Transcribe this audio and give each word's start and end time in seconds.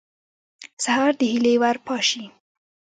سهار 0.83 1.11
د 1.19 1.21
هیلې 1.31 1.55
ور 1.61 1.77
پاشي. 1.85 2.23